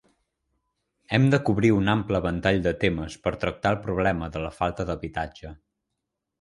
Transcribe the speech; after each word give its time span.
Hem 1.17 1.27
de 1.33 1.39
cobrir 1.49 1.69
un 1.81 1.91
ample 1.93 2.23
ventall 2.27 2.59
de 2.69 2.73
temes 2.85 3.19
per 3.27 3.35
tractar 3.45 3.77
el 3.77 3.81
problema 3.87 4.33
de 4.37 4.45
la 4.49 4.53
falta 4.59 4.91
d'habitatge. 4.91 5.57